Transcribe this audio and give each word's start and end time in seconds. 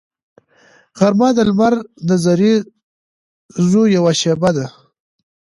غرمه 0.99 1.29
د 1.37 1.39
لمر 1.49 1.73
د 2.07 2.09
زریزو 2.23 3.81
یوه 3.95 4.11
شیبه 4.19 4.49
ده 4.57 4.67